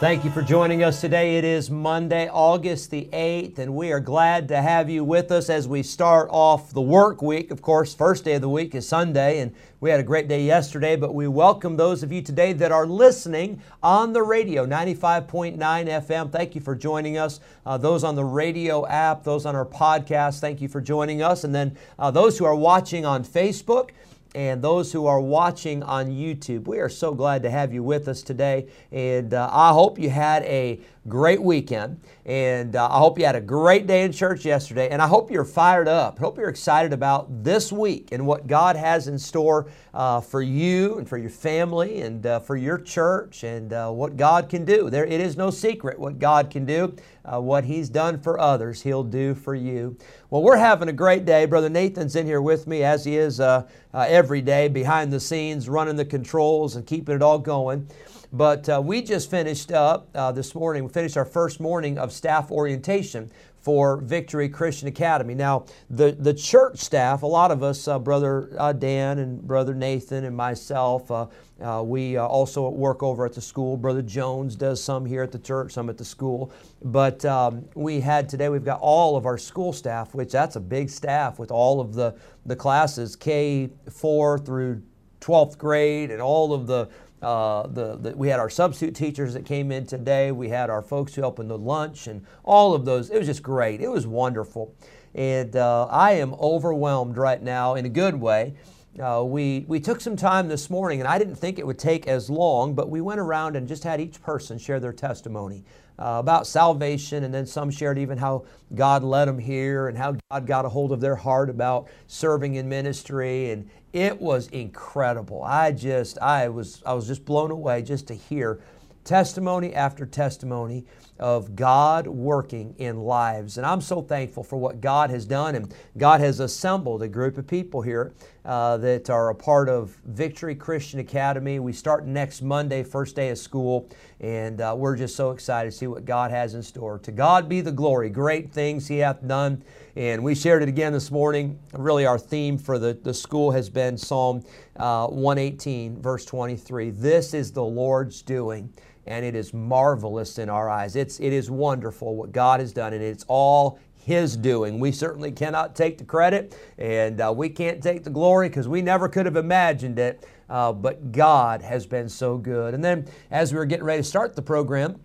Thank 0.00 0.24
you 0.24 0.30
for 0.30 0.40
joining 0.40 0.82
us 0.82 0.98
today. 0.98 1.36
It 1.36 1.44
is 1.44 1.70
Monday, 1.70 2.26
August 2.26 2.90
the 2.90 3.10
8th, 3.12 3.58
and 3.58 3.74
we 3.74 3.92
are 3.92 4.00
glad 4.00 4.48
to 4.48 4.62
have 4.62 4.88
you 4.88 5.04
with 5.04 5.30
us 5.30 5.50
as 5.50 5.68
we 5.68 5.82
start 5.82 6.30
off 6.32 6.72
the 6.72 6.80
work 6.80 7.20
week. 7.20 7.50
Of 7.50 7.60
course, 7.60 7.92
first 7.92 8.24
day 8.24 8.32
of 8.32 8.40
the 8.40 8.48
week 8.48 8.74
is 8.74 8.88
Sunday, 8.88 9.40
and 9.40 9.54
we 9.78 9.90
had 9.90 10.00
a 10.00 10.02
great 10.02 10.26
day 10.26 10.42
yesterday, 10.42 10.96
but 10.96 11.14
we 11.14 11.28
welcome 11.28 11.76
those 11.76 12.02
of 12.02 12.12
you 12.12 12.22
today 12.22 12.54
that 12.54 12.72
are 12.72 12.86
listening 12.86 13.60
on 13.82 14.14
the 14.14 14.22
radio, 14.22 14.64
95.9 14.64 15.58
FM. 15.58 16.32
Thank 16.32 16.54
you 16.54 16.62
for 16.62 16.74
joining 16.74 17.18
us. 17.18 17.38
Uh, 17.66 17.76
those 17.76 18.02
on 18.02 18.14
the 18.14 18.24
radio 18.24 18.86
app, 18.86 19.22
those 19.22 19.44
on 19.44 19.54
our 19.54 19.66
podcast, 19.66 20.40
thank 20.40 20.62
you 20.62 20.68
for 20.68 20.80
joining 20.80 21.20
us. 21.20 21.44
And 21.44 21.54
then 21.54 21.76
uh, 21.98 22.10
those 22.10 22.38
who 22.38 22.46
are 22.46 22.56
watching 22.56 23.04
on 23.04 23.22
Facebook, 23.22 23.90
and 24.34 24.62
those 24.62 24.92
who 24.92 25.06
are 25.06 25.20
watching 25.20 25.82
on 25.82 26.10
YouTube. 26.10 26.66
We 26.66 26.78
are 26.78 26.88
so 26.88 27.14
glad 27.14 27.42
to 27.42 27.50
have 27.50 27.72
you 27.72 27.82
with 27.82 28.08
us 28.08 28.22
today, 28.22 28.68
and 28.92 29.34
uh, 29.34 29.48
I 29.52 29.72
hope 29.72 29.98
you 29.98 30.10
had 30.10 30.42
a 30.44 30.80
great 31.10 31.42
weekend. 31.42 32.00
And 32.24 32.76
uh, 32.76 32.88
I 32.88 32.98
hope 32.98 33.18
you 33.18 33.26
had 33.26 33.34
a 33.34 33.40
great 33.40 33.86
day 33.86 34.04
in 34.04 34.12
church 34.12 34.44
yesterday. 34.44 34.88
And 34.88 35.02
I 35.02 35.08
hope 35.08 35.30
you're 35.30 35.44
fired 35.44 35.88
up. 35.88 36.16
I 36.18 36.20
hope 36.20 36.38
you're 36.38 36.48
excited 36.48 36.92
about 36.92 37.44
this 37.44 37.72
week 37.72 38.12
and 38.12 38.26
what 38.26 38.46
God 38.46 38.76
has 38.76 39.08
in 39.08 39.18
store 39.18 39.70
uh, 39.92 40.20
for 40.20 40.40
you 40.40 40.98
and 40.98 41.08
for 41.08 41.18
your 41.18 41.30
family 41.30 42.00
and 42.02 42.24
uh, 42.24 42.40
for 42.40 42.56
your 42.56 42.78
church 42.78 43.42
and 43.42 43.72
uh, 43.72 43.90
what 43.90 44.16
God 44.16 44.48
can 44.48 44.64
do. 44.64 44.88
There, 44.88 45.04
it 45.04 45.20
is 45.20 45.36
no 45.36 45.50
secret 45.50 45.98
what 45.98 46.18
God 46.18 46.48
can 46.48 46.64
do. 46.64 46.94
Uh, 47.22 47.40
what 47.40 47.64
He's 47.64 47.90
done 47.90 48.18
for 48.18 48.40
others, 48.40 48.80
He'll 48.80 49.04
do 49.04 49.34
for 49.34 49.54
you. 49.54 49.96
Well, 50.30 50.42
we're 50.42 50.56
having 50.56 50.88
a 50.88 50.92
great 50.92 51.26
day. 51.26 51.44
Brother 51.44 51.68
Nathan's 51.68 52.16
in 52.16 52.24
here 52.24 52.40
with 52.40 52.66
me, 52.66 52.82
as 52.82 53.04
he 53.04 53.16
is 53.16 53.40
uh, 53.40 53.66
every 53.92 54.40
day, 54.40 54.68
behind 54.68 55.12
the 55.12 55.20
scenes, 55.20 55.68
running 55.68 55.96
the 55.96 56.04
controls 56.04 56.76
and 56.76 56.86
keeping 56.86 57.14
it 57.14 57.22
all 57.22 57.38
going. 57.38 57.86
But 58.32 58.68
uh, 58.68 58.80
we 58.84 59.02
just 59.02 59.28
finished 59.28 59.72
up 59.72 60.08
uh, 60.14 60.30
this 60.30 60.54
morning, 60.54 60.84
we 60.84 60.90
finished 60.90 61.16
our 61.16 61.24
first 61.24 61.58
morning 61.58 61.98
of 61.98 62.12
staff 62.12 62.50
orientation 62.52 63.30
for 63.60 63.98
Victory 63.98 64.48
Christian 64.48 64.88
Academy. 64.88 65.34
Now, 65.34 65.66
the, 65.90 66.12
the 66.12 66.32
church 66.32 66.78
staff, 66.78 67.22
a 67.22 67.26
lot 67.26 67.50
of 67.50 67.62
us, 67.62 67.88
uh, 67.88 67.98
Brother 67.98 68.50
uh, 68.58 68.72
Dan 68.72 69.18
and 69.18 69.42
Brother 69.42 69.74
Nathan 69.74 70.24
and 70.24 70.34
myself, 70.34 71.10
uh, 71.10 71.26
uh, 71.60 71.82
we 71.82 72.16
also 72.16 72.70
work 72.70 73.02
over 73.02 73.26
at 73.26 73.34
the 73.34 73.40
school. 73.40 73.76
Brother 73.76 74.00
Jones 74.00 74.56
does 74.56 74.82
some 74.82 75.04
here 75.04 75.22
at 75.22 75.32
the 75.32 75.38
church, 75.38 75.72
some 75.72 75.90
at 75.90 75.98
the 75.98 76.04
school. 76.04 76.52
But 76.82 77.22
um, 77.26 77.68
we 77.74 78.00
had 78.00 78.28
today, 78.28 78.48
we've 78.48 78.64
got 78.64 78.80
all 78.80 79.16
of 79.16 79.26
our 79.26 79.36
school 79.36 79.72
staff, 79.72 80.14
which 80.14 80.32
that's 80.32 80.56
a 80.56 80.60
big 80.60 80.88
staff 80.88 81.38
with 81.38 81.50
all 81.50 81.80
of 81.80 81.94
the, 81.94 82.16
the 82.46 82.56
classes, 82.56 83.14
K4 83.14 84.46
through 84.46 84.82
12th 85.20 85.58
grade, 85.58 86.10
and 86.10 86.22
all 86.22 86.54
of 86.54 86.66
the 86.66 86.88
uh, 87.22 87.66
the, 87.66 87.96
the, 87.96 88.16
we 88.16 88.28
had 88.28 88.40
our 88.40 88.50
substitute 88.50 88.94
teachers 88.94 89.34
that 89.34 89.44
came 89.44 89.70
in 89.70 89.86
today. 89.86 90.32
We 90.32 90.48
had 90.48 90.70
our 90.70 90.82
folks 90.82 91.14
who 91.14 91.20
helped 91.20 91.38
in 91.38 91.48
the 91.48 91.58
lunch 91.58 92.06
and 92.06 92.24
all 92.44 92.74
of 92.74 92.84
those. 92.84 93.10
It 93.10 93.18
was 93.18 93.26
just 93.26 93.42
great. 93.42 93.80
It 93.80 93.88
was 93.88 94.06
wonderful. 94.06 94.74
And 95.14 95.56
uh, 95.56 95.86
I 95.86 96.12
am 96.12 96.34
overwhelmed 96.34 97.16
right 97.16 97.42
now 97.42 97.74
in 97.74 97.84
a 97.84 97.90
good 97.90 98.14
way. 98.14 98.54
Uh, 98.98 99.22
we, 99.24 99.64
we 99.68 99.78
took 99.78 100.00
some 100.00 100.16
time 100.16 100.48
this 100.48 100.68
morning, 100.68 101.00
and 101.00 101.08
I 101.08 101.18
didn't 101.18 101.36
think 101.36 101.58
it 101.58 101.66
would 101.66 101.78
take 101.78 102.08
as 102.08 102.28
long, 102.28 102.74
but 102.74 102.90
we 102.90 103.00
went 103.00 103.20
around 103.20 103.54
and 103.56 103.68
just 103.68 103.84
had 103.84 104.00
each 104.00 104.20
person 104.20 104.58
share 104.58 104.80
their 104.80 104.92
testimony 104.92 105.64
uh, 106.00 106.16
about 106.18 106.46
salvation, 106.46 107.24
and 107.24 107.32
then 107.32 107.44
some 107.44 107.70
shared 107.70 107.98
even 107.98 108.16
how 108.16 108.44
God 108.74 109.04
led 109.04 109.26
them 109.26 109.38
here 109.38 109.88
and 109.88 109.98
how 109.98 110.16
God 110.30 110.46
got 110.46 110.64
a 110.64 110.68
hold 110.68 110.92
of 110.92 111.00
their 111.00 111.16
heart 111.16 111.50
about 111.50 111.88
serving 112.06 112.54
in 112.54 112.68
ministry. 112.68 113.50
And 113.50 113.68
it 113.92 114.20
was 114.20 114.46
incredible. 114.48 115.42
I 115.42 115.72
just, 115.72 116.18
I 116.18 116.48
was, 116.48 116.82
I 116.86 116.94
was 116.94 117.06
just 117.06 117.24
blown 117.24 117.50
away 117.50 117.82
just 117.82 118.06
to 118.08 118.14
hear 118.14 118.60
testimony 119.04 119.74
after 119.74 120.06
testimony 120.06 120.84
of 121.18 121.54
God 121.54 122.06
working 122.06 122.74
in 122.78 123.00
lives. 123.00 123.58
And 123.58 123.66
I'm 123.66 123.80
so 123.80 124.00
thankful 124.00 124.42
for 124.42 124.56
what 124.56 124.80
God 124.80 125.10
has 125.10 125.26
done. 125.26 125.54
And 125.54 125.74
God 125.98 126.20
has 126.20 126.40
assembled 126.40 127.02
a 127.02 127.08
group 127.08 127.36
of 127.36 127.46
people 127.46 127.82
here 127.82 128.12
uh, 128.44 128.76
that 128.78 129.10
are 129.10 129.30
a 129.30 129.34
part 129.34 129.68
of 129.68 129.96
Victory 130.06 130.54
Christian 130.54 131.00
Academy. 131.00 131.58
We 131.58 131.72
start 131.72 132.06
next 132.06 132.42
Monday, 132.42 132.82
first 132.82 133.16
day 133.16 133.28
of 133.30 133.38
school, 133.38 133.88
and 134.20 134.60
uh, 134.60 134.74
we're 134.76 134.96
just 134.96 135.16
so 135.16 135.30
excited 135.30 135.70
to 135.70 135.76
see 135.76 135.86
what 135.86 136.04
God 136.04 136.30
has 136.30 136.54
in 136.54 136.62
store. 136.62 136.98
To 137.00 137.12
God 137.12 137.48
be 137.48 137.60
the 137.60 137.72
glory, 137.72 138.08
great 138.08 138.52
things 138.52 138.88
He 138.88 138.98
hath 138.98 139.26
done. 139.26 139.62
And 139.96 140.22
we 140.22 140.34
shared 140.34 140.62
it 140.62 140.68
again 140.68 140.92
this 140.92 141.10
morning. 141.10 141.58
Really, 141.74 142.06
our 142.06 142.18
theme 142.18 142.56
for 142.56 142.78
the, 142.78 142.94
the 143.02 143.12
school 143.12 143.50
has 143.50 143.68
been 143.68 143.98
Psalm 143.98 144.42
uh, 144.76 145.06
118, 145.08 146.00
verse 146.00 146.24
23. 146.24 146.90
This 146.90 147.34
is 147.34 147.52
the 147.52 147.64
Lord's 147.64 148.22
doing 148.22 148.72
and 149.06 149.24
it 149.24 149.34
is 149.34 149.52
marvelous 149.52 150.38
in 150.38 150.48
our 150.48 150.68
eyes. 150.68 150.94
It's, 150.94 151.18
it 151.20 151.32
is 151.32 151.50
wonderful 151.50 152.14
what 152.14 152.32
God 152.32 152.60
has 152.60 152.72
done, 152.72 152.92
and 152.92 153.02
it's 153.02 153.24
all 153.28 153.80
his 154.04 154.36
doing. 154.36 154.80
We 154.80 154.92
certainly 154.92 155.32
cannot 155.32 155.76
take 155.76 155.98
the 155.98 156.04
credit 156.04 156.56
and 156.78 157.20
uh, 157.20 157.32
we 157.36 157.48
can't 157.48 157.82
take 157.82 158.04
the 158.04 158.10
glory 158.10 158.48
because 158.48 158.68
we 158.68 158.82
never 158.82 159.08
could 159.08 159.26
have 159.26 159.36
imagined 159.36 159.98
it. 159.98 160.26
Uh, 160.48 160.72
but 160.72 161.12
God 161.12 161.62
has 161.62 161.86
been 161.86 162.08
so 162.08 162.36
good. 162.36 162.74
And 162.74 162.84
then 162.84 163.06
as 163.30 163.52
we 163.52 163.58
were 163.58 163.66
getting 163.66 163.84
ready 163.84 164.02
to 164.02 164.08
start 164.08 164.34
the 164.34 164.42
program 164.42 165.00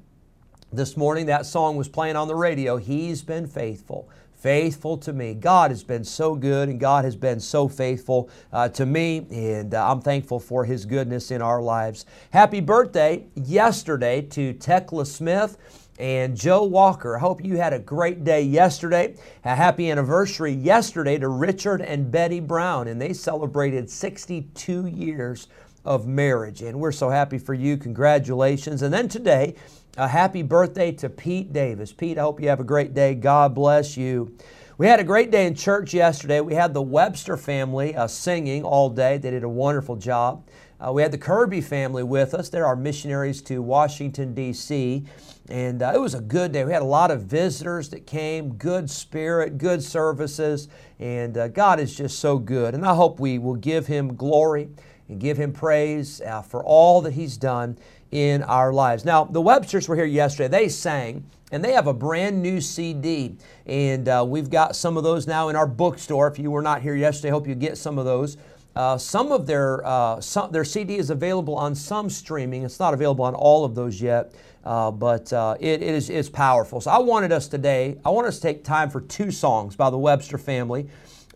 this 0.74 0.98
morning, 0.98 1.28
that 1.28 1.46
song 1.46 1.76
was 1.76 1.88
playing 1.88 2.16
on 2.16 2.28
the 2.28 2.36
radio. 2.36 2.78
He's 2.78 3.22
been 3.22 3.48
faithful 3.48 4.10
faithful 4.46 4.96
to 4.96 5.12
me. 5.12 5.34
God 5.34 5.72
has 5.72 5.84
been 5.84 6.04
so 6.04 6.36
good 6.36 6.70
and 6.70 6.80
God 6.80 7.04
has 7.04 7.16
been 7.16 7.40
so 7.40 7.68
faithful 7.68 8.30
uh, 8.54 8.70
to 8.70 8.86
me, 8.86 9.26
and 9.32 9.74
uh, 9.74 9.90
I'm 9.90 10.02
thankful 10.02 10.40
for 10.40 10.66
His 10.66 10.86
goodness 10.86 11.32
in 11.32 11.42
our 11.42 11.64
lives. 11.64 12.06
Happy 12.30 12.60
birthday 12.60 13.26
yesterday 13.34 14.22
to 14.22 14.54
Tekla 14.54 15.08
Smith 15.08 15.58
and 15.98 16.36
Joe 16.36 16.64
Walker. 16.64 17.16
I 17.16 17.20
hope 17.20 17.44
you 17.44 17.58
had 17.58 17.74
a 17.74 17.80
great 17.80 18.24
day 18.24 18.42
yesterday. 18.42 19.16
A 19.44 19.56
happy 19.56 19.90
anniversary 19.90 20.52
yesterday 20.52 21.18
to 21.18 21.28
Richard 21.28 21.82
and 21.82 22.12
Betty 22.12 22.40
Brown, 22.40 22.88
and 22.88 23.02
they 23.02 23.14
celebrated 23.14 23.90
62 23.90 24.88
years 24.88 25.48
of 25.86 26.08
marriage. 26.08 26.62
And 26.62 26.80
we're 26.80 26.92
so 26.92 27.10
happy 27.10 27.38
for 27.38 27.54
you. 27.54 27.78
Congratulations. 27.78 28.82
And 28.82 28.94
then 28.94 29.08
today, 29.08 29.56
a 29.98 30.08
happy 30.08 30.42
birthday 30.42 30.92
to 30.94 31.10
Pete 31.10 31.54
Davis. 31.54 31.94
Pete, 31.94 32.18
I 32.18 32.22
hope 32.22 32.42
you 32.42 32.50
have 32.50 32.60
a 32.60 32.66
great 32.66 32.94
day. 32.94 33.16
God 33.16 33.56
bless 33.56 33.96
you. 33.96 34.36
We 34.78 34.88
had 34.88 35.00
a 35.00 35.06
great 35.06 35.32
day 35.32 35.48
in 35.48 35.56
church 35.56 35.94
yesterday. 35.94 36.42
We 36.42 36.54
had 36.54 36.74
the 36.74 36.82
Webster 36.82 37.38
family 37.38 37.96
uh, 37.96 38.08
singing 38.08 38.64
all 38.64 38.90
day. 38.90 39.18
They 39.18 39.32
did 39.32 39.46
a 39.46 39.50
wonderful 39.50 39.96
job. 39.96 40.46
Uh, 40.86 40.92
we 40.92 41.02
had 41.02 41.14
the 41.14 41.18
Kirby 41.18 41.62
family 41.62 42.04
with 42.04 42.34
us. 42.34 42.50
They're 42.50 42.66
our 42.66 42.76
missionaries 42.76 43.42
to 43.44 43.62
Washington, 43.62 44.34
D.C. 44.34 45.06
And 45.50 45.84
uh, 45.84 45.92
it 45.94 46.02
was 46.02 46.16
a 46.16 46.22
good 46.22 46.52
day. 46.52 46.66
We 46.66 46.72
had 46.72 46.82
a 46.82 46.86
lot 46.86 47.12
of 47.12 47.24
visitors 47.24 47.90
that 47.90 48.08
came, 48.08 48.56
good 48.56 48.90
spirit, 48.90 49.58
good 49.58 49.84
services. 49.84 50.68
And 51.00 51.38
uh, 51.38 51.50
God 51.50 51.80
is 51.80 51.96
just 51.96 52.20
so 52.20 52.40
good. 52.40 52.74
And 52.74 52.86
I 52.86 52.96
hope 52.96 53.20
we 53.20 53.38
will 53.38 53.56
give 53.56 53.86
Him 53.86 54.16
glory 54.16 54.70
and 55.08 55.20
give 55.20 55.38
Him 55.38 55.54
praise 55.54 56.20
uh, 56.22 56.42
for 56.42 56.64
all 56.64 57.02
that 57.02 57.14
He's 57.14 57.38
done 57.38 57.78
in 58.12 58.42
our 58.44 58.74
lives. 58.74 59.06
Now, 59.06 59.26
the 59.26 59.42
Websters 59.42 59.88
were 59.88 59.96
here 59.96 60.06
yesterday. 60.06 60.48
They 60.48 60.70
sang, 60.70 61.26
and 61.52 61.64
they 61.64 61.74
have 61.74 61.86
a 61.86 61.94
brand 61.94 62.42
new 62.42 62.60
CD. 62.60 63.36
And 63.68 64.08
uh, 64.08 64.26
we've 64.28 64.50
got 64.50 64.76
some 64.76 64.98
of 64.98 65.04
those 65.04 65.28
now 65.28 65.50
in 65.50 65.56
our 65.56 65.68
bookstore. 65.68 66.28
If 66.28 66.40
you 66.40 66.50
were 66.50 66.62
not 66.64 66.82
here 66.82 66.96
yesterday, 66.96 67.30
I 67.30 67.32
hope 67.32 67.48
you 67.48 67.56
get 67.56 67.78
some 67.78 68.00
of 68.00 68.06
those. 68.06 68.38
Uh, 68.76 68.98
some 68.98 69.32
of 69.32 69.48
their 69.48 69.86
uh, 69.86 70.20
some, 70.20 70.52
their 70.52 70.66
CD 70.66 70.98
is 70.98 71.10
available 71.10 71.56
on 71.56 71.74
some 71.74 72.10
streaming. 72.10 72.64
It's 72.64 72.80
not 72.80 72.94
available 72.94 73.24
on 73.24 73.34
all 73.34 73.64
of 73.64 73.74
those 73.74 74.02
yet, 74.02 74.34
uh, 74.66 74.92
but 74.92 75.32
uh, 75.32 75.56
it, 75.60 75.82
it 75.82 75.94
is 75.94 76.10
it's 76.10 76.30
powerful. 76.30 76.82
So 76.82 76.92
I 76.92 76.98
wanted 77.00 77.32
us 77.32 77.48
today. 77.48 77.98
I 78.04 78.10
want 78.10 78.28
us 78.28 78.38
to 78.38 78.42
take 78.42 78.64
time 78.64 78.90
for 78.90 79.02
two 79.02 79.32
songs 79.32 79.76
by 79.76 79.90
the 79.90 79.98
Webster 79.98 80.38
family. 80.38 80.88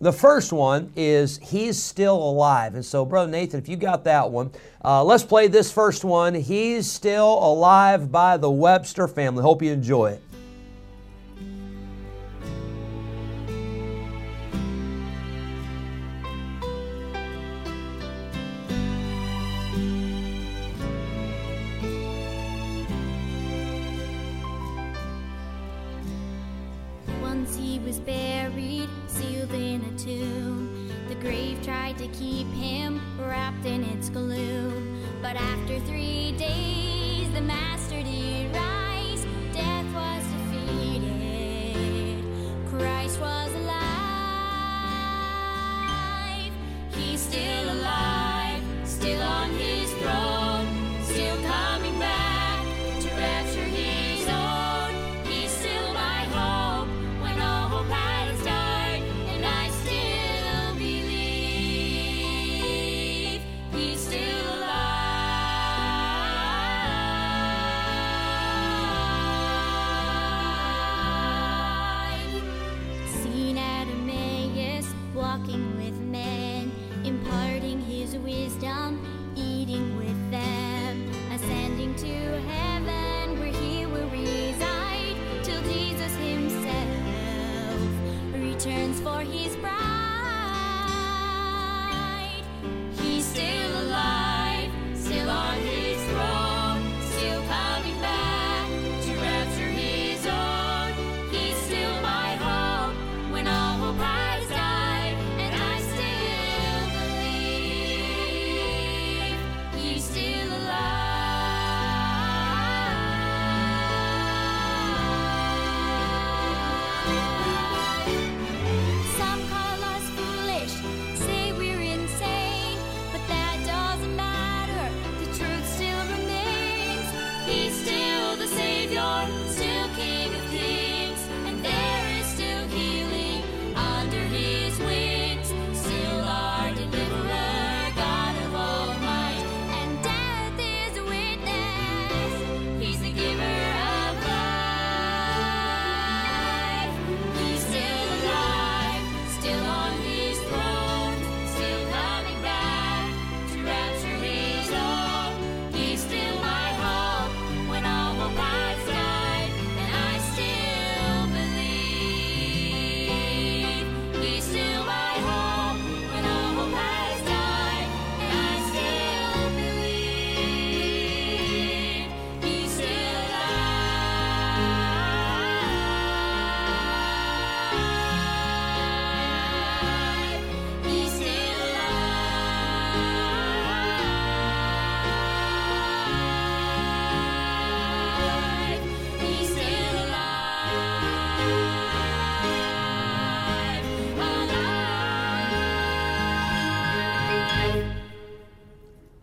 The 0.01 0.13
first 0.13 0.53
one 0.53 0.93
is 0.95 1.39
He's 1.39 1.81
Still 1.81 2.15
Alive. 2.15 2.75
And 2.75 2.85
so, 2.85 3.03
Brother 3.03 3.29
Nathan, 3.29 3.59
if 3.59 3.67
you 3.67 3.75
got 3.75 4.05
that 4.05 4.31
one, 4.31 4.49
uh, 4.83 5.03
let's 5.03 5.23
play 5.23 5.49
this 5.49 5.73
first 5.73 6.05
one. 6.05 6.33
He's 6.33 6.89
Still 6.89 7.37
Alive 7.43 8.09
by 8.09 8.37
the 8.37 8.49
Webster 8.49 9.09
family. 9.09 9.43
Hope 9.43 9.61
you 9.61 9.73
enjoy 9.73 10.11
it. 10.11 10.28
Walking 75.39 75.77
with 75.77 75.88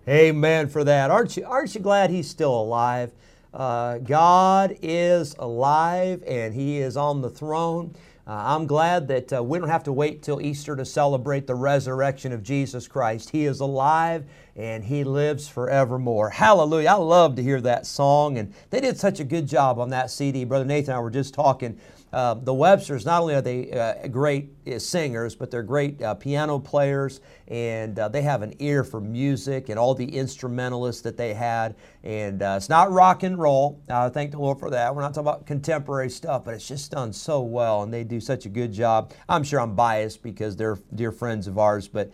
Amen 0.08 0.68
for 0.68 0.84
that. 0.84 1.10
Aren't 1.10 1.36
you, 1.36 1.44
aren't 1.44 1.74
you 1.74 1.80
glad 1.80 2.10
he's 2.10 2.30
still 2.30 2.54
alive? 2.54 3.10
Uh, 3.52 3.98
God 3.98 4.76
is 4.80 5.34
alive 5.38 6.22
and 6.26 6.54
he 6.54 6.78
is 6.78 6.96
on 6.96 7.22
the 7.22 7.30
throne. 7.30 7.94
Uh, 8.24 8.34
I'm 8.34 8.66
glad 8.66 9.08
that 9.08 9.32
uh, 9.32 9.42
we 9.42 9.58
don't 9.58 9.68
have 9.68 9.82
to 9.84 9.92
wait 9.92 10.22
till 10.22 10.40
Easter 10.40 10.76
to 10.76 10.84
celebrate 10.84 11.48
the 11.48 11.54
resurrection 11.56 12.32
of 12.32 12.44
Jesus 12.44 12.86
Christ. 12.86 13.30
He 13.30 13.46
is 13.46 13.58
alive 13.58 14.26
and 14.56 14.84
he 14.84 15.04
lives 15.04 15.48
forevermore. 15.48 16.30
Hallelujah. 16.30 16.88
I 16.88 16.94
love 16.94 17.36
to 17.36 17.42
hear 17.42 17.60
that 17.60 17.86
song, 17.86 18.38
and 18.38 18.52
they 18.70 18.80
did 18.80 18.98
such 18.98 19.20
a 19.20 19.24
good 19.24 19.46
job 19.46 19.78
on 19.78 19.90
that 19.90 20.10
CD. 20.10 20.44
Brother 20.44 20.64
Nathan 20.64 20.90
and 20.90 20.98
I 20.98 21.00
were 21.00 21.10
just 21.10 21.34
talking. 21.34 21.78
Uh, 22.12 22.34
the 22.34 22.54
Websters, 22.54 23.04
not 23.04 23.20
only 23.20 23.34
are 23.34 23.42
they 23.42 23.70
uh, 23.72 24.06
great 24.08 24.48
uh, 24.66 24.78
singers, 24.78 25.34
but 25.34 25.50
they're 25.50 25.62
great 25.62 26.00
uh, 26.00 26.14
piano 26.14 26.58
players, 26.58 27.20
and 27.48 27.98
uh, 27.98 28.08
they 28.08 28.22
have 28.22 28.42
an 28.42 28.54
ear 28.60 28.84
for 28.84 29.02
music 29.02 29.68
and 29.68 29.78
all 29.78 29.94
the 29.94 30.16
instrumentalists 30.16 31.02
that 31.02 31.16
they 31.16 31.34
had. 31.34 31.74
And 32.04 32.42
uh, 32.42 32.54
it's 32.56 32.68
not 32.68 32.90
rock 32.92 33.24
and 33.24 33.38
roll. 33.38 33.82
Uh, 33.88 34.08
thank 34.08 34.30
the 34.30 34.38
Lord 34.38 34.58
for 34.58 34.70
that. 34.70 34.94
We're 34.94 35.02
not 35.02 35.08
talking 35.14 35.28
about 35.28 35.46
contemporary 35.46 36.08
stuff, 36.08 36.44
but 36.44 36.54
it's 36.54 36.66
just 36.66 36.92
done 36.92 37.12
so 37.12 37.42
well, 37.42 37.82
and 37.82 37.92
they 37.92 38.04
do 38.04 38.20
such 38.20 38.46
a 38.46 38.48
good 38.48 38.72
job. 38.72 39.12
I'm 39.28 39.42
sure 39.42 39.60
I'm 39.60 39.74
biased 39.74 40.22
because 40.22 40.56
they're 40.56 40.78
dear 40.94 41.12
friends 41.12 41.48
of 41.48 41.58
ours, 41.58 41.88
but 41.88 42.12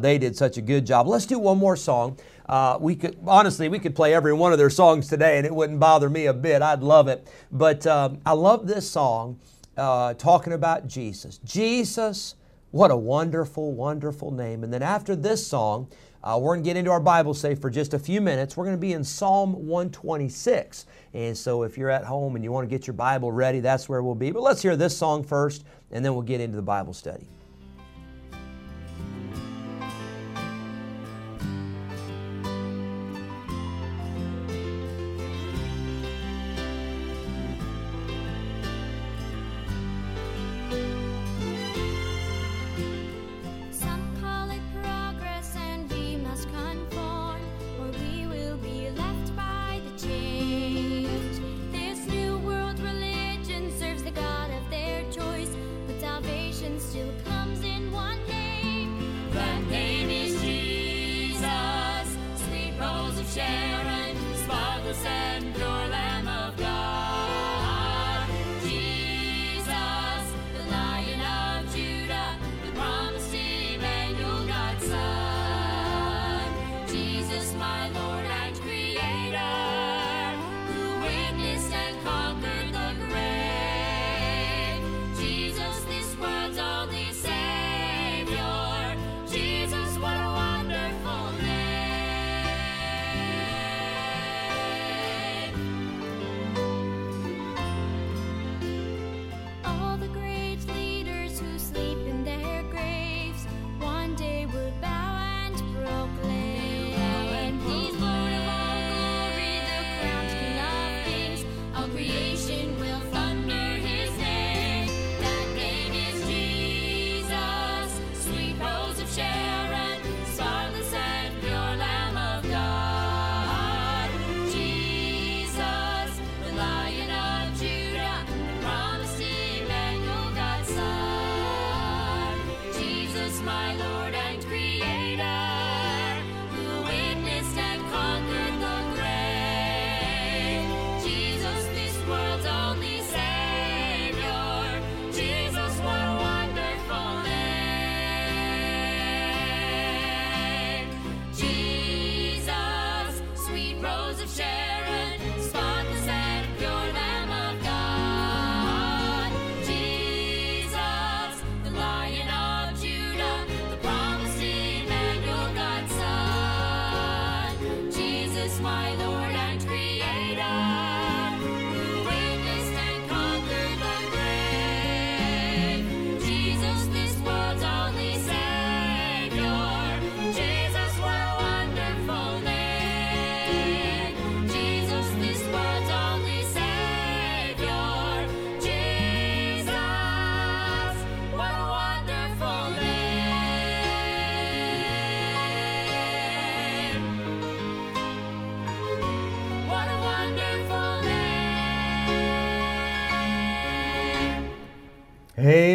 they 0.00 0.16
did 0.18 0.36
such 0.36 0.56
a 0.56 0.62
good 0.62 0.86
job. 0.86 1.08
Let's 1.08 1.26
do 1.26 1.38
one 1.38 1.58
more 1.58 1.76
song. 1.82 2.18
Uh, 2.48 2.76
we 2.80 2.96
could 2.96 3.16
honestly 3.26 3.68
we 3.68 3.78
could 3.78 3.94
play 3.94 4.14
every 4.14 4.32
one 4.32 4.52
of 4.52 4.58
their 4.58 4.70
songs 4.70 5.08
today, 5.08 5.38
and 5.38 5.46
it 5.46 5.54
wouldn't 5.54 5.80
bother 5.80 6.10
me 6.10 6.26
a 6.26 6.34
bit. 6.34 6.62
I'd 6.62 6.82
love 6.82 7.08
it. 7.08 7.28
But 7.50 7.86
um, 7.86 8.20
I 8.26 8.32
love 8.32 8.66
this 8.66 8.90
song 8.90 9.38
uh, 9.76 10.14
talking 10.14 10.52
about 10.52 10.86
Jesus. 10.86 11.38
Jesus, 11.44 12.34
what 12.70 12.90
a 12.90 12.96
wonderful, 12.96 13.72
wonderful 13.72 14.30
name. 14.30 14.64
And 14.64 14.72
then 14.72 14.82
after 14.82 15.16
this 15.16 15.46
song, 15.46 15.88
uh, 16.24 16.38
we're 16.40 16.54
going 16.54 16.62
to 16.62 16.68
get 16.68 16.76
into 16.76 16.90
our 16.90 17.00
Bible 17.00 17.34
safe 17.34 17.60
for 17.60 17.68
just 17.68 17.94
a 17.94 17.98
few 17.98 18.20
minutes. 18.20 18.56
We're 18.56 18.64
going 18.64 18.76
to 18.76 18.80
be 18.80 18.92
in 18.92 19.02
Psalm 19.02 19.66
126. 19.66 20.86
And 21.14 21.36
so 21.36 21.64
if 21.64 21.76
you're 21.76 21.90
at 21.90 22.04
home 22.04 22.36
and 22.36 22.44
you 22.44 22.52
want 22.52 22.68
to 22.68 22.70
get 22.70 22.86
your 22.86 22.94
Bible 22.94 23.32
ready, 23.32 23.60
that's 23.60 23.88
where 23.88 24.02
we'll 24.02 24.14
be. 24.14 24.30
But 24.30 24.42
let's 24.42 24.62
hear 24.62 24.76
this 24.76 24.96
song 24.96 25.24
first, 25.24 25.64
and 25.90 26.04
then 26.04 26.14
we'll 26.14 26.22
get 26.22 26.40
into 26.40 26.56
the 26.56 26.62
Bible 26.62 26.94
study. 26.94 27.26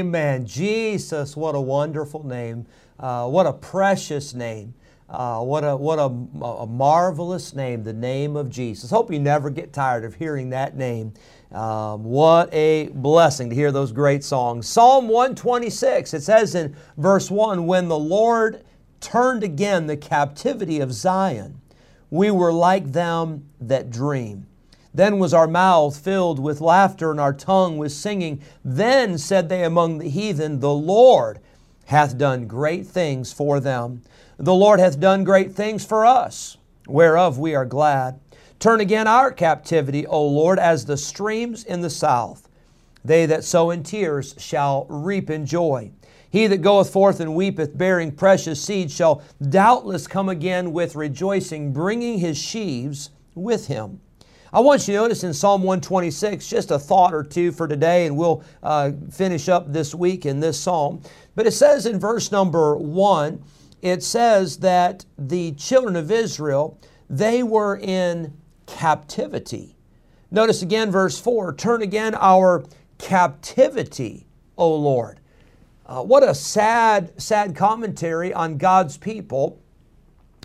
Amen. 0.07 0.45
Jesus, 0.45 1.35
what 1.35 1.53
a 1.53 1.59
wonderful 1.59 2.25
name. 2.25 2.65
Uh, 2.97 3.27
what 3.27 3.45
a 3.45 3.51
precious 3.51 4.33
name. 4.33 4.73
Uh, 5.09 5.41
what 5.41 5.65
a 5.65 5.75
what 5.75 5.99
a, 5.99 6.05
a 6.45 6.65
marvelous 6.65 7.53
name, 7.53 7.83
the 7.83 7.91
name 7.91 8.37
of 8.37 8.49
Jesus. 8.49 8.89
Hope 8.89 9.11
you 9.11 9.19
never 9.19 9.49
get 9.49 9.73
tired 9.73 10.05
of 10.05 10.15
hearing 10.15 10.51
that 10.51 10.77
name. 10.77 11.13
Um, 11.51 12.05
what 12.05 12.53
a 12.53 12.87
blessing 12.93 13.49
to 13.49 13.55
hear 13.55 13.73
those 13.73 13.91
great 13.91 14.23
songs. 14.23 14.69
Psalm 14.69 15.09
126, 15.09 16.13
it 16.13 16.23
says 16.23 16.55
in 16.55 16.73
verse 16.95 17.29
1 17.29 17.67
When 17.67 17.89
the 17.89 17.99
Lord 17.99 18.63
turned 19.01 19.43
again 19.43 19.87
the 19.87 19.97
captivity 19.97 20.79
of 20.79 20.93
Zion, 20.93 21.59
we 22.09 22.31
were 22.31 22.53
like 22.53 22.93
them 22.93 23.49
that 23.59 23.91
dream. 23.91 24.47
Then 24.97 25.19
was 25.19 25.31
our 25.31 25.47
mouth 25.47 25.95
filled 25.95 26.39
with 26.39 26.59
laughter 26.59 27.11
and 27.11 27.19
our 27.19 27.31
tongue 27.31 27.77
with 27.77 27.91
singing. 27.91 28.41
Then 28.65 29.19
said 29.19 29.47
they 29.47 29.63
among 29.63 29.99
the 29.99 30.09
heathen, 30.09 30.59
The 30.59 30.73
Lord 30.73 31.37
hath 31.85 32.17
done 32.17 32.47
great 32.47 32.87
things 32.87 33.31
for 33.31 33.59
them. 33.59 34.01
The 34.37 34.55
Lord 34.55 34.79
hath 34.79 34.99
done 34.99 35.23
great 35.23 35.53
things 35.53 35.85
for 35.85 36.03
us, 36.03 36.57
whereof 36.87 37.37
we 37.37 37.53
are 37.53 37.63
glad. 37.63 38.19
Turn 38.57 38.79
again 38.79 39.05
our 39.05 39.31
captivity, 39.31 40.07
O 40.07 40.25
Lord, 40.25 40.57
as 40.57 40.85
the 40.85 40.97
streams 40.97 41.63
in 41.63 41.81
the 41.81 41.91
south. 41.91 42.49
They 43.05 43.27
that 43.27 43.43
sow 43.43 43.69
in 43.69 43.83
tears 43.83 44.33
shall 44.39 44.87
reap 44.89 45.29
in 45.29 45.45
joy. 45.45 45.91
He 46.27 46.47
that 46.47 46.63
goeth 46.63 46.89
forth 46.89 47.19
and 47.19 47.35
weepeth, 47.35 47.77
bearing 47.77 48.13
precious 48.13 48.59
seed, 48.63 48.89
shall 48.89 49.21
doubtless 49.47 50.07
come 50.07 50.27
again 50.27 50.73
with 50.73 50.95
rejoicing, 50.95 51.71
bringing 51.71 52.17
his 52.17 52.39
sheaves 52.39 53.11
with 53.35 53.67
him. 53.67 54.01
I 54.53 54.61
want 54.61 54.87
you 54.87 54.93
to 54.93 55.01
notice 55.01 55.25
in 55.25 55.33
Psalm 55.33 55.61
126 55.63 56.47
just 56.47 56.71
a 56.71 56.79
thought 56.79 57.13
or 57.13 57.23
two 57.23 57.51
for 57.51 57.67
today, 57.67 58.05
and 58.05 58.15
we'll 58.15 58.43
uh, 58.63 58.91
finish 59.11 59.49
up 59.49 59.73
this 59.73 59.93
week 59.93 60.25
in 60.25 60.39
this 60.39 60.57
psalm. 60.57 61.01
But 61.35 61.47
it 61.47 61.51
says 61.51 61.85
in 61.85 61.99
verse 61.99 62.31
number 62.31 62.77
one, 62.77 63.43
it 63.81 64.03
says 64.03 64.57
that 64.59 65.05
the 65.17 65.51
children 65.53 65.97
of 65.97 66.11
Israel, 66.11 66.79
they 67.09 67.43
were 67.43 67.77
in 67.77 68.37
captivity. 68.67 69.75
Notice 70.31 70.61
again 70.61 70.91
verse 70.91 71.19
4 71.19 71.53
Turn 71.55 71.81
again 71.81 72.15
our 72.15 72.63
captivity, 72.97 74.27
O 74.57 74.73
Lord. 74.73 75.19
Uh, 75.85 76.03
what 76.03 76.23
a 76.23 76.33
sad, 76.33 77.21
sad 77.21 77.55
commentary 77.55 78.33
on 78.33 78.57
God's 78.57 78.97
people 78.97 79.61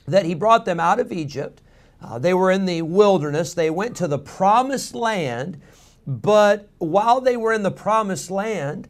that 0.07 0.25
He 0.25 0.35
brought 0.35 0.65
them 0.65 0.81
out 0.81 0.99
of 0.99 1.13
Egypt. 1.13 1.63
Uh, 2.03 2.19
they 2.19 2.35
were 2.35 2.51
in 2.51 2.67
the 2.67 2.83
wilderness, 2.83 3.55
they 3.55 3.71
went 3.71 3.97
to 3.97 4.09
the 4.09 4.19
promised 4.19 4.95
land, 4.95 5.61
but 6.07 6.69
while 6.79 7.21
they 7.21 7.37
were 7.37 7.53
in 7.53 7.63
the 7.63 7.71
promised 7.71 8.31
land, 8.31 8.89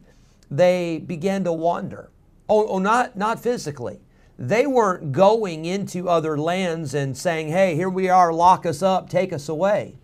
they 0.49 0.97
began 0.99 1.43
to 1.43 1.53
wander. 1.53 2.09
Oh, 2.49 2.67
oh 2.67 2.79
not, 2.79 3.15
not 3.15 3.41
physically 3.41 3.99
they 4.37 4.65
weren't 4.65 5.11
going 5.11 5.65
into 5.65 6.09
other 6.09 6.37
lands 6.37 6.93
and 6.93 7.17
saying, 7.17 7.49
hey, 7.49 7.75
here 7.75 7.89
we 7.89 8.09
are, 8.09 8.33
lock 8.33 8.65
us 8.65 8.81
up, 8.81 9.09
take 9.09 9.31
us 9.31 9.47
away. 9.47 9.95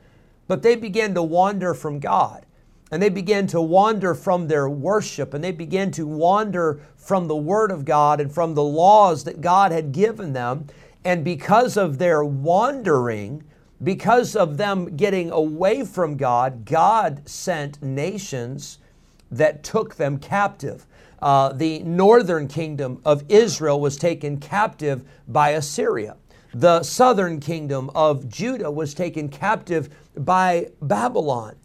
But 0.47 0.61
they 0.61 0.75
began 0.75 1.13
to 1.15 1.23
wander 1.23 1.73
from 1.73 1.99
God. 1.99 2.45
And 2.91 3.03
they 3.03 3.09
began 3.09 3.45
to 3.47 3.61
wander 3.61 4.15
from 4.15 4.47
their 4.47 4.67
worship 4.67 5.33
and 5.33 5.43
they 5.43 5.51
began 5.51 5.91
to 5.91 6.07
wander 6.07 6.81
from 6.95 7.27
the 7.27 7.35
Word 7.35 7.69
of 7.69 7.85
God 7.85 8.19
and 8.19 8.33
from 8.33 8.55
the 8.55 8.63
laws 8.63 9.25
that 9.25 9.41
God 9.41 9.71
had 9.71 9.91
given 9.91 10.33
them. 10.33 10.67
And 11.03 11.23
because 11.23 11.77
of 11.77 11.97
their 11.97 12.23
wandering, 12.23 13.43
because 13.81 14.35
of 14.35 14.57
them 14.57 14.97
getting 14.97 15.31
away 15.31 15.85
from 15.85 16.17
God, 16.17 16.65
God 16.65 17.27
sent 17.27 17.81
nations 17.81 18.79
that 19.31 19.63
took 19.63 19.95
them 19.95 20.17
captive. 20.17 20.85
Uh, 21.21 21.53
the 21.53 21.79
northern 21.79 22.47
kingdom 22.47 23.01
of 23.05 23.23
Israel 23.29 23.79
was 23.79 23.97
taken 23.97 24.39
captive 24.39 25.03
by 25.27 25.51
Assyria. 25.51 26.17
The 26.53 26.81
southern 26.83 27.39
kingdom 27.39 27.91
of 27.93 28.27
Judah 28.27 28.71
was 28.71 28.93
taken 28.93 29.29
captive 29.29 29.89
by 30.17 30.69
Babylon. 30.81 31.55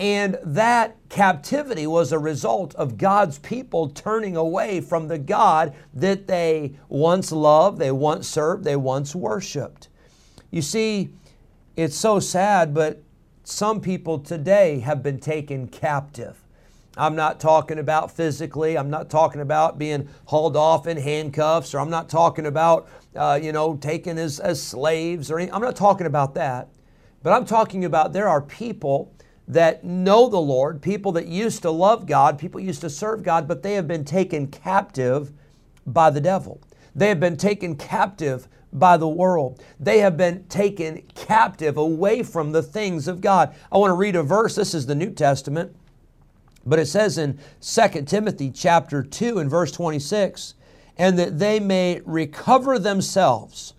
And 0.00 0.38
that 0.42 0.96
captivity 1.08 1.86
was 1.86 2.10
a 2.10 2.18
result 2.18 2.74
of 2.74 2.98
God's 2.98 3.38
people 3.38 3.88
turning 3.88 4.36
away 4.36 4.80
from 4.80 5.06
the 5.06 5.18
God 5.18 5.72
that 5.94 6.26
they 6.26 6.74
once 6.88 7.30
loved, 7.30 7.78
they 7.78 7.92
once 7.92 8.28
served, 8.28 8.64
they 8.64 8.76
once 8.76 9.14
worshiped. 9.14 9.88
You 10.50 10.62
see, 10.62 11.10
it's 11.76 11.96
so 11.96 12.18
sad, 12.18 12.74
but 12.74 13.02
some 13.44 13.80
people 13.80 14.18
today 14.18 14.80
have 14.80 15.02
been 15.02 15.20
taken 15.20 15.68
captive. 15.68 16.40
I'm 16.96 17.16
not 17.16 17.40
talking 17.40 17.78
about 17.78 18.10
physically. 18.10 18.78
I'm 18.78 18.90
not 18.90 19.10
talking 19.10 19.40
about 19.40 19.78
being 19.78 20.08
hauled 20.26 20.56
off 20.56 20.86
in 20.86 20.96
handcuffs, 20.96 21.74
or 21.74 21.80
I'm 21.80 21.90
not 21.90 22.08
talking 22.08 22.46
about, 22.46 22.88
uh, 23.16 23.38
you 23.40 23.52
know, 23.52 23.76
taken 23.76 24.16
as, 24.16 24.38
as 24.38 24.62
slaves, 24.62 25.30
or 25.30 25.38
anything. 25.38 25.54
I'm 25.54 25.62
not 25.62 25.76
talking 25.76 26.06
about 26.06 26.34
that. 26.34 26.68
But 27.22 27.32
I'm 27.32 27.46
talking 27.46 27.84
about 27.84 28.12
there 28.12 28.28
are 28.28 28.40
people 28.40 29.12
that 29.46 29.84
know 29.84 30.28
the 30.28 30.40
Lord, 30.40 30.80
people 30.80 31.12
that 31.12 31.26
used 31.26 31.62
to 31.62 31.70
love 31.70 32.06
God, 32.06 32.38
people 32.38 32.60
used 32.60 32.80
to 32.80 32.90
serve 32.90 33.22
God, 33.22 33.46
but 33.46 33.62
they 33.62 33.74
have 33.74 33.86
been 33.86 34.04
taken 34.04 34.46
captive 34.46 35.32
by 35.86 36.10
the 36.10 36.20
devil. 36.20 36.60
They 36.94 37.08
have 37.08 37.20
been 37.20 37.36
taken 37.36 37.76
captive 37.76 38.48
by 38.72 38.96
the 38.96 39.08
world. 39.08 39.62
They 39.78 39.98
have 40.00 40.16
been 40.16 40.44
taken 40.48 41.02
captive 41.14 41.76
away 41.76 42.22
from 42.22 42.52
the 42.52 42.62
things 42.62 43.06
of 43.06 43.20
God. 43.20 43.54
I 43.70 43.78
want 43.78 43.90
to 43.90 43.94
read 43.94 44.16
a 44.16 44.22
verse. 44.22 44.56
This 44.56 44.74
is 44.74 44.86
the 44.86 44.94
New 44.94 45.10
Testament. 45.10 45.74
But 46.66 46.78
it 46.78 46.86
says 46.86 47.18
in 47.18 47.38
2 47.60 48.02
Timothy 48.02 48.50
chapter 48.50 49.02
2 49.02 49.38
and 49.38 49.50
verse 49.50 49.70
26, 49.70 50.54
and 50.96 51.18
that 51.18 51.38
they 51.38 51.60
may 51.60 52.00
recover 52.04 52.78
themselves 52.78 53.74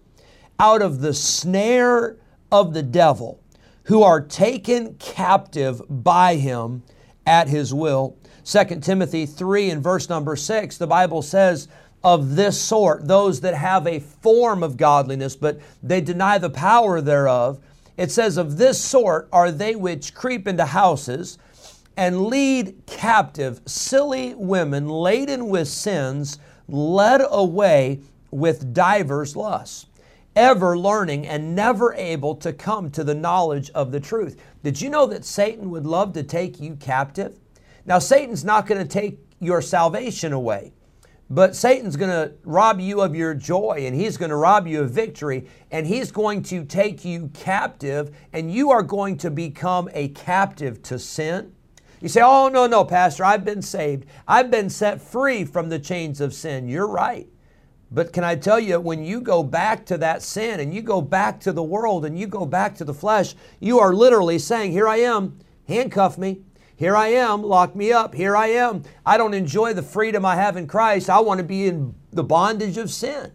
out 0.59 0.81
of 0.81 1.01
the 1.01 1.13
snare 1.13 2.17
of 2.51 2.73
the 2.73 2.83
devil, 2.83 3.41
who 3.85 4.03
are 4.03 4.21
taken 4.21 4.95
captive 4.95 5.81
by 5.89 6.35
him 6.35 6.83
at 7.25 7.47
his 7.47 7.73
will. 7.73 8.17
2 8.43 8.79
Timothy 8.81 9.25
3 9.25 9.71
and 9.71 9.83
verse 9.83 10.09
number 10.09 10.35
6, 10.35 10.77
the 10.77 10.87
Bible 10.87 11.21
says, 11.21 11.67
of 12.05 12.35
this 12.35 12.61
sort, 12.61 13.07
those 13.07 13.41
that 13.41 13.55
have 13.55 13.87
a 13.87 13.99
form 13.99 14.61
of 14.61 14.77
godliness, 14.77 15.35
but 15.35 15.59
they 15.81 15.99
deny 15.99 16.37
the 16.37 16.51
power 16.51 17.01
thereof. 17.01 17.59
It 17.97 18.11
says, 18.11 18.37
Of 18.37 18.57
this 18.57 18.79
sort 18.79 19.27
are 19.33 19.51
they 19.51 19.75
which 19.75 20.13
creep 20.13 20.47
into 20.47 20.65
houses 20.65 21.39
and 21.97 22.27
lead 22.27 22.83
captive 22.85 23.59
silly 23.65 24.35
women 24.35 24.87
laden 24.87 25.49
with 25.49 25.67
sins, 25.67 26.37
led 26.67 27.21
away 27.27 28.01
with 28.29 28.71
divers 28.71 29.35
lusts, 29.35 29.87
ever 30.35 30.77
learning 30.77 31.27
and 31.27 31.55
never 31.55 31.93
able 31.93 32.35
to 32.35 32.53
come 32.53 32.91
to 32.91 33.03
the 33.03 33.15
knowledge 33.15 33.69
of 33.71 33.91
the 33.91 33.99
truth. 33.99 34.41
Did 34.63 34.81
you 34.81 34.89
know 34.89 35.05
that 35.07 35.25
Satan 35.25 35.69
would 35.71 35.85
love 35.85 36.13
to 36.13 36.23
take 36.23 36.59
you 36.59 36.75
captive? 36.75 37.39
Now, 37.85 37.99
Satan's 37.99 38.43
not 38.43 38.67
going 38.67 38.81
to 38.81 38.87
take 38.87 39.19
your 39.39 39.61
salvation 39.61 40.33
away. 40.33 40.73
But 41.29 41.55
Satan's 41.55 41.95
going 41.95 42.11
to 42.11 42.35
rob 42.43 42.79
you 42.79 43.01
of 43.01 43.15
your 43.15 43.33
joy 43.33 43.85
and 43.87 43.95
he's 43.95 44.15
going 44.15 44.29
to 44.29 44.35
rob 44.35 44.67
you 44.67 44.81
of 44.81 44.91
victory 44.91 45.47
and 45.71 45.87
he's 45.87 46.11
going 46.11 46.43
to 46.43 46.63
take 46.63 47.03
you 47.03 47.31
captive 47.33 48.15
and 48.31 48.53
you 48.53 48.69
are 48.69 48.83
going 48.83 49.17
to 49.17 49.31
become 49.31 49.89
a 49.93 50.09
captive 50.09 50.83
to 50.83 50.99
sin. 50.99 51.51
You 51.99 52.09
say, 52.09 52.21
oh, 52.23 52.49
no, 52.49 52.67
no, 52.67 52.85
Pastor, 52.85 53.25
I've 53.25 53.43
been 53.43 53.63
saved. 53.63 54.05
I've 54.27 54.51
been 54.51 54.69
set 54.69 55.01
free 55.01 55.45
from 55.45 55.69
the 55.69 55.79
chains 55.79 56.21
of 56.21 56.33
sin. 56.33 56.67
You're 56.67 56.87
right. 56.87 57.27
But 57.91 58.11
can 58.11 58.23
I 58.23 58.35
tell 58.35 58.59
you, 58.59 58.79
when 58.79 59.03
you 59.03 59.21
go 59.21 59.43
back 59.43 59.85
to 59.85 59.97
that 59.99 60.21
sin 60.21 60.59
and 60.59 60.73
you 60.73 60.81
go 60.81 61.01
back 61.01 61.39
to 61.41 61.51
the 61.51 61.63
world 61.63 62.05
and 62.05 62.17
you 62.17 62.27
go 62.27 62.45
back 62.45 62.75
to 62.75 62.83
the 62.83 62.93
flesh, 62.93 63.35
you 63.59 63.79
are 63.79 63.93
literally 63.93 64.39
saying, 64.39 64.71
Here 64.71 64.87
I 64.87 64.97
am, 64.97 65.39
handcuff 65.67 66.17
me. 66.17 66.41
Here 66.77 66.95
I 66.95 67.07
am, 67.07 67.41
lock 67.41 67.75
me 67.75 67.93
up. 67.93 68.13
Here 68.13 68.35
I 68.35 68.47
am. 68.47 68.83
I 69.05 69.17
don't 69.17 69.33
enjoy 69.33 69.73
the 69.73 69.81
freedom 69.81 70.25
I 70.25 70.35
have 70.35 70.57
in 70.57 70.67
Christ. 70.67 71.09
I 71.09 71.19
want 71.19 71.37
to 71.37 71.43
be 71.43 71.67
in 71.67 71.95
the 72.11 72.23
bondage 72.23 72.77
of 72.77 72.91
sin. 72.91 73.31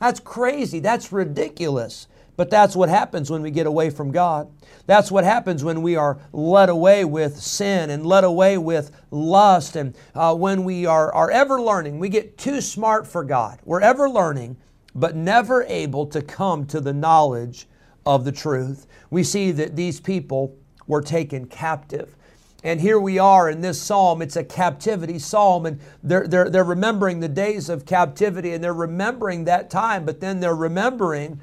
That's 0.00 0.18
crazy. 0.18 0.80
That's 0.80 1.12
ridiculous. 1.12 2.08
But 2.36 2.50
that's 2.50 2.74
what 2.74 2.88
happens 2.88 3.30
when 3.30 3.42
we 3.42 3.50
get 3.50 3.66
away 3.66 3.90
from 3.90 4.10
God. 4.10 4.50
That's 4.86 5.10
what 5.10 5.24
happens 5.24 5.62
when 5.62 5.82
we 5.82 5.96
are 5.96 6.18
led 6.32 6.70
away 6.70 7.04
with 7.04 7.36
sin 7.36 7.90
and 7.90 8.06
led 8.06 8.24
away 8.24 8.56
with 8.58 8.90
lust. 9.10 9.76
And 9.76 9.94
uh, 10.14 10.34
when 10.34 10.64
we 10.64 10.86
are, 10.86 11.12
are 11.12 11.30
ever 11.30 11.60
learning, 11.60 11.98
we 11.98 12.08
get 12.08 12.38
too 12.38 12.60
smart 12.60 13.06
for 13.06 13.22
God. 13.22 13.58
We're 13.64 13.82
ever 13.82 14.08
learning, 14.08 14.56
but 14.94 15.14
never 15.14 15.64
able 15.64 16.06
to 16.06 16.22
come 16.22 16.64
to 16.66 16.80
the 16.80 16.92
knowledge 16.92 17.68
of 18.06 18.24
the 18.24 18.32
truth. 18.32 18.86
We 19.10 19.24
see 19.24 19.52
that 19.52 19.76
these 19.76 20.00
people 20.00 20.56
were 20.86 21.02
taken 21.02 21.46
captive. 21.46 22.16
And 22.64 22.80
here 22.80 22.98
we 22.98 23.18
are 23.18 23.50
in 23.50 23.60
this 23.60 23.80
psalm. 23.80 24.22
It's 24.22 24.36
a 24.36 24.44
captivity 24.44 25.18
psalm, 25.18 25.66
and 25.66 25.80
they're, 26.02 26.28
they're, 26.28 26.48
they're 26.48 26.64
remembering 26.64 27.20
the 27.20 27.28
days 27.28 27.68
of 27.68 27.84
captivity 27.84 28.52
and 28.52 28.62
they're 28.62 28.72
remembering 28.72 29.44
that 29.44 29.68
time, 29.68 30.04
but 30.04 30.20
then 30.20 30.40
they're 30.40 30.54
remembering 30.54 31.40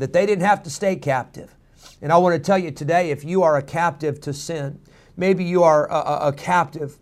that 0.00 0.12
they 0.12 0.26
didn't 0.26 0.44
have 0.44 0.62
to 0.64 0.70
stay 0.70 0.96
captive. 0.96 1.54
And 2.00 2.12
I 2.12 2.18
want 2.18 2.34
to 2.34 2.40
tell 2.40 2.58
you 2.58 2.70
today 2.70 3.10
if 3.10 3.24
you 3.24 3.42
are 3.42 3.56
a 3.56 3.62
captive 3.62 4.20
to 4.22 4.32
sin, 4.32 4.80
maybe 5.16 5.44
you 5.44 5.62
are 5.62 5.90
a, 5.90 5.94
a, 5.94 6.28
a 6.28 6.32
captive 6.32 6.98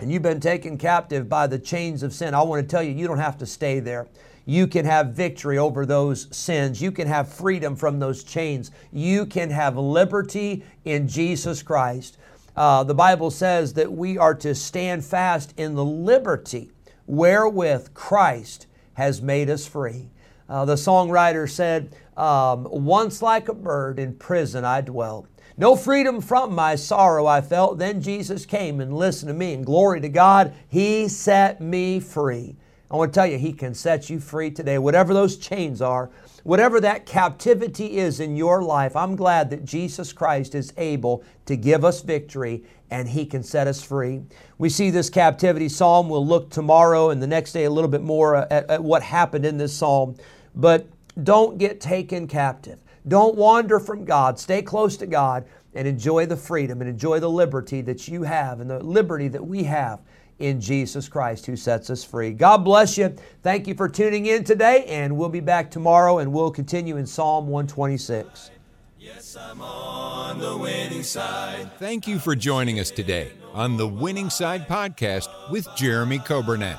and 0.00 0.12
you've 0.12 0.22
been 0.22 0.40
taken 0.40 0.78
captive 0.78 1.28
by 1.28 1.46
the 1.46 1.58
chains 1.58 2.02
of 2.02 2.12
sin, 2.12 2.34
I 2.34 2.42
want 2.42 2.62
to 2.62 2.68
tell 2.68 2.82
you, 2.82 2.92
you 2.92 3.06
don't 3.06 3.18
have 3.18 3.38
to 3.38 3.46
stay 3.46 3.80
there. 3.80 4.06
You 4.46 4.66
can 4.66 4.84
have 4.84 5.08
victory 5.08 5.58
over 5.58 5.84
those 5.84 6.34
sins. 6.34 6.80
You 6.80 6.92
can 6.92 7.08
have 7.08 7.28
freedom 7.28 7.76
from 7.76 7.98
those 7.98 8.24
chains. 8.24 8.70
You 8.92 9.26
can 9.26 9.50
have 9.50 9.76
liberty 9.76 10.64
in 10.84 11.08
Jesus 11.08 11.62
Christ. 11.62 12.16
Uh, 12.56 12.84
the 12.84 12.94
Bible 12.94 13.30
says 13.30 13.74
that 13.74 13.92
we 13.92 14.16
are 14.16 14.34
to 14.36 14.54
stand 14.54 15.04
fast 15.04 15.52
in 15.58 15.74
the 15.74 15.84
liberty 15.84 16.70
wherewith 17.06 17.92
Christ 17.92 18.66
has 18.94 19.20
made 19.20 19.50
us 19.50 19.66
free. 19.66 20.08
Uh, 20.48 20.64
the 20.64 20.74
songwriter 20.74 21.48
said, 21.48 21.94
um, 22.16 22.66
Once 22.70 23.22
like 23.22 23.48
a 23.48 23.54
bird 23.54 23.98
in 23.98 24.14
prison 24.14 24.64
I 24.64 24.80
dwelt. 24.80 25.26
No 25.56 25.74
freedom 25.74 26.20
from 26.20 26.54
my 26.54 26.76
sorrow 26.76 27.26
I 27.26 27.40
felt. 27.40 27.78
Then 27.78 28.00
Jesus 28.00 28.46
came 28.46 28.80
and 28.80 28.96
listened 28.96 29.28
to 29.28 29.34
me, 29.34 29.54
and 29.54 29.66
glory 29.66 30.00
to 30.00 30.08
God, 30.08 30.54
He 30.68 31.08
set 31.08 31.60
me 31.60 31.98
free. 31.98 32.56
I 32.90 32.96
want 32.96 33.12
to 33.12 33.18
tell 33.18 33.26
you, 33.26 33.38
He 33.38 33.52
can 33.52 33.74
set 33.74 34.08
you 34.08 34.20
free 34.20 34.50
today. 34.52 34.78
Whatever 34.78 35.12
those 35.12 35.36
chains 35.36 35.82
are, 35.82 36.10
whatever 36.44 36.80
that 36.80 37.06
captivity 37.06 37.98
is 37.98 38.20
in 38.20 38.36
your 38.36 38.62
life, 38.62 38.94
I'm 38.94 39.16
glad 39.16 39.50
that 39.50 39.64
Jesus 39.64 40.12
Christ 40.12 40.54
is 40.54 40.72
able 40.78 41.24
to 41.46 41.56
give 41.56 41.84
us 41.84 42.02
victory 42.02 42.62
and 42.90 43.08
He 43.08 43.26
can 43.26 43.42
set 43.42 43.66
us 43.66 43.82
free. 43.82 44.22
We 44.58 44.70
see 44.70 44.90
this 44.90 45.10
captivity 45.10 45.68
psalm. 45.68 46.08
We'll 46.08 46.26
look 46.26 46.50
tomorrow 46.50 47.10
and 47.10 47.20
the 47.20 47.26
next 47.26 47.52
day 47.52 47.64
a 47.64 47.70
little 47.70 47.90
bit 47.90 48.02
more 48.02 48.36
at, 48.36 48.70
at 48.70 48.82
what 48.82 49.02
happened 49.02 49.44
in 49.44 49.58
this 49.58 49.74
psalm. 49.74 50.14
But 50.54 50.86
don't 51.22 51.58
get 51.58 51.80
taken 51.80 52.26
captive. 52.26 52.78
Don't 53.06 53.36
wander 53.36 53.80
from 53.80 54.04
God. 54.04 54.38
Stay 54.38 54.62
close 54.62 54.96
to 54.98 55.06
God 55.06 55.44
and 55.74 55.86
enjoy 55.86 56.26
the 56.26 56.36
freedom 56.36 56.80
and 56.80 56.90
enjoy 56.90 57.20
the 57.20 57.30
liberty 57.30 57.80
that 57.82 58.08
you 58.08 58.22
have 58.22 58.60
and 58.60 58.70
the 58.70 58.80
liberty 58.80 59.28
that 59.28 59.46
we 59.46 59.64
have 59.64 60.00
in 60.38 60.60
Jesus 60.60 61.08
Christ 61.08 61.46
who 61.46 61.56
sets 61.56 61.90
us 61.90 62.04
free. 62.04 62.32
God 62.32 62.58
bless 62.58 62.96
you. 62.96 63.14
Thank 63.42 63.66
you 63.66 63.74
for 63.74 63.88
tuning 63.88 64.26
in 64.26 64.44
today, 64.44 64.84
and 64.86 65.16
we'll 65.16 65.28
be 65.28 65.40
back 65.40 65.70
tomorrow 65.70 66.18
and 66.18 66.32
we'll 66.32 66.50
continue 66.50 66.96
in 66.96 67.06
Psalm 67.06 67.48
126. 67.48 68.50
Yes, 68.98 69.36
I'm 69.36 69.60
on 69.62 70.38
the 70.38 70.56
winning 70.56 71.02
side. 71.02 71.70
Thank 71.78 72.06
you 72.06 72.18
for 72.18 72.36
joining 72.36 72.78
us 72.78 72.90
today 72.90 73.32
on 73.52 73.76
the 73.76 73.86
Winning 73.86 74.28
Side 74.28 74.68
Podcast 74.68 75.28
with 75.50 75.66
Jeremy 75.76 76.18
Coburnett, 76.18 76.78